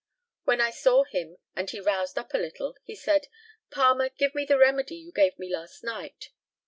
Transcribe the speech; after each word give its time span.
When 0.45 0.59
I 0.61 0.71
saw 0.71 1.03
him 1.03 1.37
and 1.55 1.69
he 1.69 1.79
roused 1.79 2.17
up 2.17 2.33
a 2.33 2.39
little, 2.39 2.75
he 2.83 2.95
said, 2.95 3.27
"Palmer, 3.69 4.09
give 4.09 4.33
me 4.33 4.45
the 4.45 4.57
remedy 4.57 4.95
you 4.95 5.11
gave 5.11 5.37
me 5.37 5.47
last 5.53 5.83
night." 5.83 6.29